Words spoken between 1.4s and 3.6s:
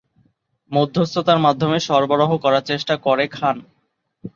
মাধ্যমে সরবরাহ সরবরাহ করার চেষ্টা করে খান।